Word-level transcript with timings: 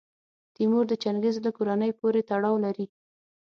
تیمور 0.55 0.83
د 0.89 0.93
چنګیز 1.03 1.35
له 1.45 1.51
کورنۍ 1.57 1.91
پورې 1.99 2.21
تړاو 2.29 2.55
لري. 2.65 2.85